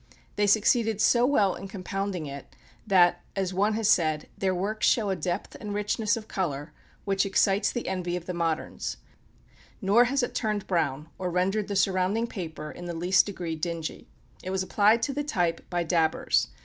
They 0.35 0.47
succeeded 0.47 0.99
so 0.99 1.27
well 1.27 1.53
in 1.53 1.67
compounding 1.67 2.25
it 2.25 2.55
that, 2.87 3.21
as 3.35 3.53
one 3.53 3.75
has 3.75 3.87
said, 3.87 4.29
"their 4.35 4.55
works 4.55 4.87
show 4.87 5.11
a 5.11 5.15
depth 5.15 5.55
and 5.61 5.75
richness 5.75 6.17
of 6.17 6.27
color 6.27 6.73
which 7.05 7.23
excites 7.23 7.71
the 7.71 7.87
envy 7.87 8.15
of 8.15 8.25
the 8.25 8.33
moderns; 8.33 8.97
nor 9.79 10.05
has 10.05 10.23
it 10.23 10.33
turned 10.33 10.65
brown, 10.65 11.09
or 11.19 11.29
rendered 11.29 11.67
the 11.67 11.75
surrounding 11.75 12.25
paper 12.25 12.71
in 12.71 12.85
the 12.85 12.95
least 12.95 13.27
degree 13.27 13.55
dingy." 13.55 14.07
It 14.41 14.49
was 14.49 14.63
applied 14.63 15.03
to 15.03 15.13
the 15.13 15.23
type 15.23 15.69
by 15.69 15.83
dabbers. 15.85 16.47